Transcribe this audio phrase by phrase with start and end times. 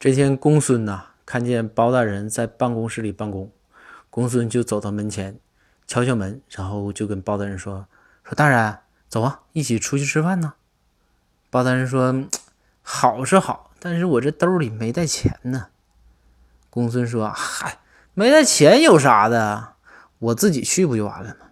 [0.00, 3.50] 这天公孙呐看见包大人在办公室里办公
[4.10, 5.40] 公孙就走到门前
[5.88, 7.88] 敲敲门然后就跟包大人说
[8.22, 10.54] 说大人走啊一起出去吃饭呢。
[11.50, 12.14] 包大人说
[12.80, 15.66] 好是好但是我这兜里没带钱呢。
[16.70, 17.78] 公孙说嗨
[18.14, 19.74] 没带钱有啥的
[20.20, 21.47] 我自己去不就完了吗？